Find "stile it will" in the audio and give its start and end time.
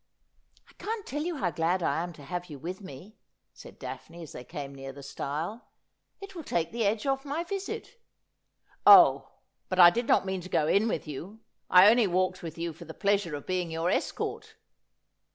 5.03-6.43